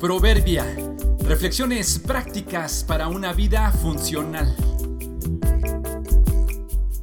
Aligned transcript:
Proverbia. 0.00 0.64
Reflexiones 1.28 1.98
prácticas 1.98 2.84
para 2.88 3.08
una 3.08 3.34
vida 3.34 3.70
funcional. 3.70 4.56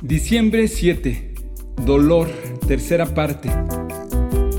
Diciembre 0.01 0.67
7. 0.67 1.35
Dolor. 1.85 2.27
Tercera 2.67 3.05
parte. 3.05 3.51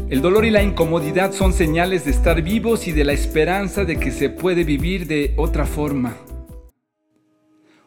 El 0.08 0.22
dolor 0.22 0.44
y 0.44 0.52
la 0.52 0.62
incomodidad 0.62 1.32
son 1.32 1.52
señales 1.52 2.04
de 2.04 2.12
estar 2.12 2.40
vivos 2.42 2.86
y 2.86 2.92
de 2.92 3.02
la 3.02 3.12
esperanza 3.12 3.84
de 3.84 3.98
que 3.98 4.12
se 4.12 4.30
puede 4.30 4.62
vivir 4.62 5.08
de 5.08 5.34
otra 5.36 5.66
forma. 5.66 6.16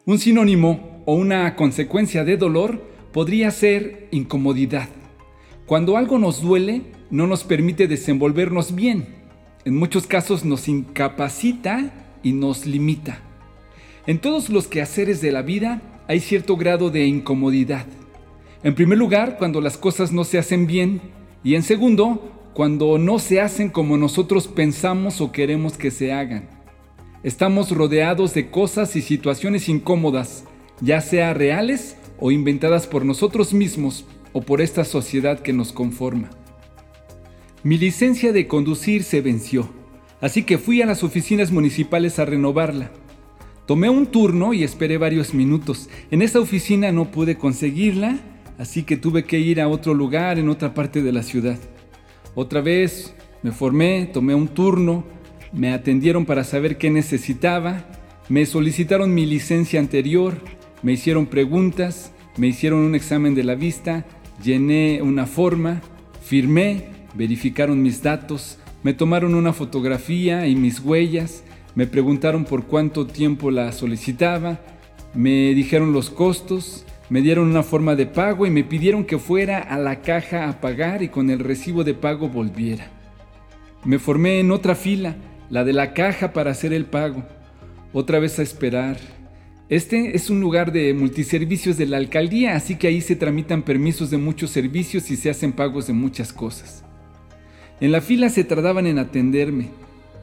Un 0.06 0.20
sinónimo 0.20 1.02
o 1.06 1.14
una 1.14 1.56
consecuencia 1.56 2.26
de 2.26 2.36
dolor 2.36 2.84
podría 3.14 3.52
ser 3.52 4.10
incomodidad. 4.12 4.90
Cuando 5.66 5.96
algo 5.96 6.20
nos 6.20 6.42
duele, 6.42 6.82
no 7.10 7.26
nos 7.26 7.46
permite 7.46 7.88
desenvolvernos 7.88 8.76
bien 8.76 9.21
en 9.66 9.78
muchos 9.78 10.08
casos 10.08 10.44
nos 10.44 10.68
incapacita 10.68 11.94
y 12.24 12.34
nos 12.34 12.66
limita. 12.66 13.20
En 14.08 14.20
todos 14.20 14.50
los 14.50 14.68
quehaceres 14.68 15.22
de 15.22 15.32
la 15.32 15.44
vida 15.44 15.82
hay 16.08 16.20
cierto 16.20 16.58
grado 16.58 16.90
de 16.90 17.06
incomodidad. 17.06 17.86
En 18.64 18.76
primer 18.76 18.98
lugar, 18.98 19.38
cuando 19.38 19.62
las 19.62 19.78
cosas 19.78 20.12
no 20.12 20.24
se 20.24 20.40
hacen 20.40 20.68
bien 20.68 21.02
y 21.44 21.56
en 21.56 21.64
segundo, 21.64 22.32
cuando 22.54 22.98
no 22.98 23.20
se 23.20 23.40
hacen 23.40 23.70
como 23.70 23.98
nosotros 23.98 24.48
pensamos 24.48 25.22
o 25.22 25.32
queremos 25.32 25.78
que 25.78 25.92
se 25.92 26.12
hagan. 26.12 26.50
Estamos 27.24 27.72
rodeados 27.72 28.34
de 28.34 28.50
cosas 28.50 28.96
y 28.96 29.02
situaciones 29.02 29.70
incómodas, 29.70 30.44
ya 30.82 31.02
sea 31.02 31.34
reales 31.34 31.98
o 32.20 32.32
inventadas 32.32 32.88
por 32.88 33.06
nosotros 33.06 33.54
mismos 33.54 34.06
o 34.34 34.42
por 34.42 34.62
esta 34.62 34.84
sociedad 34.84 35.40
que 35.40 35.54
nos 35.54 35.72
conforma. 35.72 36.30
Mi 37.64 37.78
licencia 37.78 38.34
de 38.34 38.48
conducir 38.48 39.04
se 39.04 39.22
venció, 39.22 39.70
así 40.20 40.42
que 40.42 40.58
fui 40.58 40.82
a 40.82 40.88
las 40.88 41.04
oficinas 41.04 41.52
municipales 41.52 42.18
a 42.18 42.26
renovarla. 42.26 42.90
Tomé 43.68 43.88
un 43.88 44.08
turno 44.08 44.56
y 44.56 44.64
esperé 44.64 44.98
varios 44.98 45.36
minutos. 45.36 45.88
En 46.10 46.24
esa 46.24 46.40
oficina 46.40 46.92
no 46.92 47.12
pude 47.12 47.38
conseguirla, 47.38 48.18
así 48.58 48.82
que 48.82 48.98
tuve 48.98 49.26
que 49.26 49.40
ir 49.40 49.62
a 49.62 49.68
otro 49.68 49.94
lugar 49.94 50.40
en 50.40 50.50
otra 50.50 50.74
parte 50.74 51.04
de 51.04 51.12
la 51.12 51.22
ciudad. 51.22 51.60
Otra 52.34 52.62
vez 52.62 53.14
me 53.44 53.52
formé, 53.52 54.10
tomé 54.12 54.34
un 54.34 54.48
turno, 54.48 55.04
me 55.54 55.72
atendieron 55.72 56.26
para 56.26 56.44
saber 56.44 56.80
qué 56.80 56.90
necesitaba, 56.90 57.86
me 58.28 58.48
solicitaron 58.48 59.14
mi 59.14 59.28
licencia 59.28 59.80
anterior, 59.80 60.34
me 60.82 60.94
hicieron 60.94 61.28
preguntas, 61.28 62.12
me 62.38 62.48
hicieron 62.48 62.80
un 62.80 62.96
examen 62.96 63.36
de 63.36 63.44
la 63.44 63.54
vista, 63.54 64.08
llené 64.44 65.04
una 65.04 65.28
forma, 65.28 65.84
firmé 66.24 67.01
verificaron 67.14 67.82
mis 67.82 68.02
datos, 68.02 68.58
me 68.84 68.94
tomaron 68.94 69.36
una 69.36 69.54
fotografía 69.54 70.48
y 70.48 70.56
mis 70.56 70.80
huellas, 70.80 71.44
me 71.76 71.88
preguntaron 71.88 72.46
por 72.46 72.66
cuánto 72.66 73.08
tiempo 73.08 73.52
la 73.52 73.72
solicitaba, 73.72 74.60
me 75.14 75.54
dijeron 75.54 75.94
los 75.94 76.10
costos, 76.10 76.86
me 77.10 77.22
dieron 77.22 77.50
una 77.50 77.64
forma 77.64 77.96
de 77.96 78.06
pago 78.06 78.46
y 78.46 78.50
me 78.50 78.64
pidieron 78.64 79.04
que 79.04 79.18
fuera 79.18 79.60
a 79.60 79.78
la 79.78 80.02
caja 80.02 80.48
a 80.48 80.62
pagar 80.62 81.04
y 81.04 81.10
con 81.10 81.30
el 81.30 81.40
recibo 81.40 81.84
de 81.84 81.94
pago 81.94 82.30
volviera. 82.30 82.90
Me 83.84 84.00
formé 84.00 84.40
en 84.40 84.52
otra 84.52 84.76
fila, 84.76 85.16
la 85.50 85.64
de 85.64 85.74
la 85.74 85.94
caja 85.94 86.34
para 86.34 86.52
hacer 86.52 86.72
el 86.72 86.86
pago, 86.86 87.24
otra 87.94 88.20
vez 88.20 88.40
a 88.40 88.44
esperar. 88.44 88.98
Este 89.68 90.16
es 90.16 90.30
un 90.30 90.40
lugar 90.40 90.72
de 90.72 90.94
multiservicios 90.94 91.78
de 91.78 91.86
la 91.86 91.98
alcaldía, 91.98 92.56
así 92.56 92.76
que 92.76 92.88
ahí 92.88 93.02
se 93.02 93.16
tramitan 93.16 93.64
permisos 93.64 94.10
de 94.10 94.18
muchos 94.18 94.50
servicios 94.50 95.12
y 95.12 95.18
se 95.18 95.30
hacen 95.30 95.52
pagos 95.52 95.88
de 95.88 95.94
muchas 95.94 96.32
cosas. 96.32 96.84
En 97.82 97.92
la 97.92 98.00
fila 98.00 98.30
se 98.30 98.44
tardaban 98.44 98.86
en 98.86 99.00
atenderme. 99.00 99.70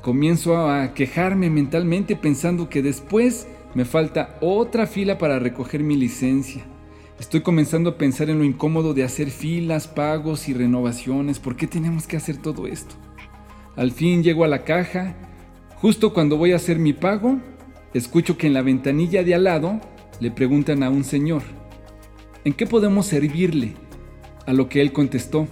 Comienzo 0.01 0.70
a 0.70 0.95
quejarme 0.95 1.51
mentalmente 1.51 2.14
pensando 2.14 2.69
que 2.69 2.83
después 2.83 3.48
me 3.75 3.84
falta 3.84 4.39
otra 4.41 4.87
fila 4.87 5.19
para 5.19 5.41
recoger 5.41 5.83
mi 5.83 5.97
licencia. 5.97 6.63
Estoy 7.18 7.41
comenzando 7.41 7.91
a 7.91 7.98
pensar 7.98 8.30
en 8.30 8.39
lo 8.39 8.45
incómodo 8.45 8.95
de 8.95 9.02
hacer 9.02 9.30
filas, 9.30 9.89
pagos 9.89 10.48
y 10.48 10.55
renovaciones. 10.55 11.41
¿Por 11.41 11.57
qué 11.57 11.67
tenemos 11.67 12.07
que 12.07 12.17
hacer 12.17 12.36
todo 12.36 12.68
esto? 12.68 12.95
Al 13.74 13.91
fin 13.91 14.23
llego 14.23 14.45
a 14.45 14.48
la 14.48 14.63
caja. 14.63 15.17
Justo 15.74 16.14
cuando 16.14 16.36
voy 16.36 16.52
a 16.52 16.57
hacer 16.57 16.79
mi 16.79 16.92
pago, 16.92 17.41
escucho 17.92 18.39
que 18.39 18.47
en 18.47 18.55
la 18.55 18.63
ventanilla 18.63 19.24
de 19.24 19.35
al 19.35 19.42
lado 19.42 19.80
le 20.20 20.30
preguntan 20.30 20.85
a 20.85 20.91
un 20.91 21.02
señor, 21.02 21.42
¿en 22.45 22.52
qué 22.52 22.67
podemos 22.67 23.07
servirle? 23.07 23.74
A 24.47 24.52
lo 24.52 24.68
que 24.68 24.80
él 24.80 24.92
contestó, 24.92 25.48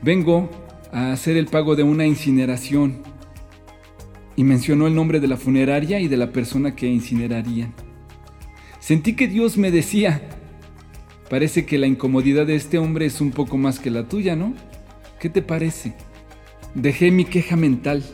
vengo 0.00 0.48
a 0.94 1.10
hacer 1.10 1.36
el 1.36 1.46
pago 1.46 1.74
de 1.74 1.82
una 1.82 2.06
incineración 2.06 3.02
y 4.36 4.44
mencionó 4.44 4.86
el 4.86 4.94
nombre 4.94 5.18
de 5.18 5.26
la 5.26 5.36
funeraria 5.36 5.98
y 5.98 6.06
de 6.06 6.16
la 6.16 6.30
persona 6.30 6.76
que 6.76 6.86
incinerarían. 6.86 7.74
Sentí 8.78 9.14
que 9.14 9.26
Dios 9.26 9.58
me 9.58 9.72
decía, 9.72 10.22
parece 11.28 11.66
que 11.66 11.78
la 11.78 11.88
incomodidad 11.88 12.46
de 12.46 12.54
este 12.54 12.78
hombre 12.78 13.06
es 13.06 13.20
un 13.20 13.32
poco 13.32 13.56
más 13.56 13.80
que 13.80 13.90
la 13.90 14.06
tuya, 14.08 14.36
¿no? 14.36 14.54
¿Qué 15.18 15.28
te 15.28 15.42
parece? 15.42 15.96
Dejé 16.76 17.10
mi 17.10 17.24
queja 17.24 17.56
mental 17.56 18.04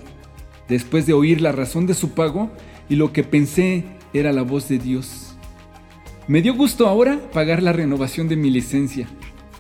después 0.66 1.04
de 1.04 1.12
oír 1.12 1.42
la 1.42 1.52
razón 1.52 1.86
de 1.86 1.92
su 1.92 2.12
pago 2.12 2.50
y 2.88 2.94
lo 2.94 3.12
que 3.12 3.24
pensé 3.24 3.84
era 4.14 4.32
la 4.32 4.42
voz 4.42 4.70
de 4.70 4.78
Dios. 4.78 5.36
Me 6.28 6.40
dio 6.40 6.54
gusto 6.54 6.88
ahora 6.88 7.20
pagar 7.30 7.62
la 7.62 7.74
renovación 7.74 8.26
de 8.28 8.36
mi 8.36 8.50
licencia, 8.50 9.06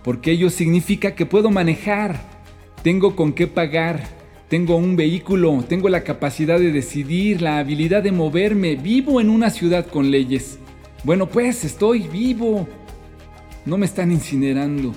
porque 0.02 0.30
ello 0.30 0.48
significa 0.48 1.14
que 1.14 1.26
puedo 1.26 1.50
manejar 1.50 2.39
tengo 2.82 3.14
con 3.14 3.32
qué 3.32 3.46
pagar, 3.46 4.02
tengo 4.48 4.76
un 4.76 4.96
vehículo, 4.96 5.64
tengo 5.68 5.88
la 5.88 6.02
capacidad 6.02 6.58
de 6.58 6.72
decidir, 6.72 7.42
la 7.42 7.58
habilidad 7.58 8.02
de 8.02 8.10
moverme, 8.10 8.76
vivo 8.76 9.20
en 9.20 9.30
una 9.30 9.50
ciudad 9.50 9.86
con 9.86 10.10
leyes. 10.10 10.58
Bueno, 11.04 11.28
pues 11.28 11.64
estoy 11.64 12.08
vivo. 12.08 12.66
No 13.64 13.78
me 13.78 13.86
están 13.86 14.10
incinerando. 14.10 14.92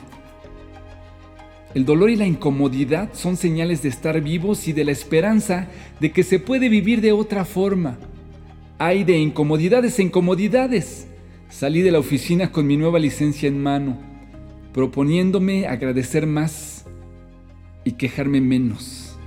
El 1.74 1.86
dolor 1.86 2.10
y 2.10 2.16
la 2.16 2.26
incomodidad 2.26 3.10
son 3.14 3.36
señales 3.36 3.82
de 3.82 3.90
estar 3.90 4.22
vivos 4.22 4.68
y 4.68 4.74
de 4.74 4.86
la 4.86 4.92
esperanza 4.92 5.68
de 6.00 6.12
que 6.12 6.24
se 6.24 6.40
puede 6.40 6.70
vivir 6.70 7.02
de 7.02 7.12
otra 7.12 7.46
forma. 7.46 7.98
Hay 8.80 9.04
de 9.04 9.18
incomodidades 9.18 10.00
e 10.00 10.04
incomodidades. 10.04 11.08
Salí 11.50 11.82
de 11.82 11.92
la 11.92 12.00
oficina 12.00 12.52
con 12.52 12.66
mi 12.66 12.78
nueva 12.78 13.00
licencia 13.00 13.48
en 13.48 13.62
mano, 13.62 14.00
proponiéndome 14.74 15.68
agradecer 15.68 16.26
más 16.26 16.73
y 17.84 17.94
quejarme 17.94 18.42
menos. 18.42 19.18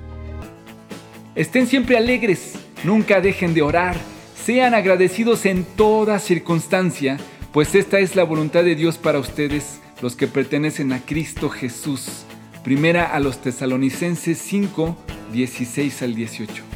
Estén 1.34 1.67
siempre 1.67 1.97
alegres, 1.97 2.55
nunca 2.84 3.21
dejen 3.21 3.55
de 3.55 3.62
orar, 3.62 3.97
sean 4.44 4.75
agradecidos 4.75 5.44
en 5.44 5.65
toda 5.65 6.19
circunstancia, 6.19 7.19
pues 7.53 7.75
esta 7.75 7.99
es 7.99 8.16
la 8.16 8.25
voluntad 8.25 8.65
de 8.65 8.75
Dios 8.75 8.99
para 8.99 9.19
ustedes, 9.19 9.81
los 10.00 10.16
que 10.16 10.27
pertenecen 10.27 10.93
a 10.93 11.00
Cristo 11.00 11.49
Jesús. 11.49 12.25
Primera 12.65 13.05
a 13.05 13.21
los 13.21 13.41
tesalonicenses 13.41 14.39
5, 14.39 14.97
16 15.33 16.03
al 16.03 16.15
18. 16.15 16.76